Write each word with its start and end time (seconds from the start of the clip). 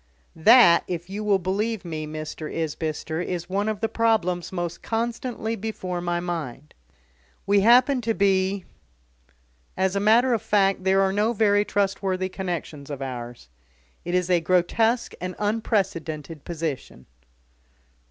"That, 0.35 0.83
if 0.87 1.11
you 1.11 1.23
will 1.23 1.37
believe 1.37 1.85
me, 1.85 2.07
Mr. 2.07 2.51
Isbister, 2.51 3.21
is 3.21 3.47
one 3.47 3.69
of 3.69 3.81
the 3.81 3.87
problems 3.87 4.51
most 4.51 4.81
constantly 4.81 5.55
before 5.55 6.01
my 6.01 6.19
mind. 6.19 6.73
We 7.45 7.59
happen 7.59 8.01
to 8.01 8.15
be 8.15 8.65
as 9.77 9.95
a 9.95 9.99
matter 9.99 10.33
of 10.33 10.41
fact, 10.41 10.85
there 10.85 11.01
are 11.01 11.13
no 11.13 11.33
very 11.33 11.63
trustworthy 11.63 12.29
connexions 12.29 12.89
of 12.89 13.03
ours. 13.03 13.47
It 14.03 14.15
is 14.15 14.31
a 14.31 14.39
grotesque 14.41 15.13
and 15.21 15.35
unprecedented 15.37 16.45
position." 16.45 17.05